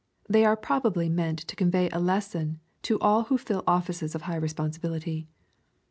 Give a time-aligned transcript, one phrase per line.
[0.27, 4.39] They are probably meant to convey a lesson to all who fill offices of high
[4.39, 5.27] responsi bility.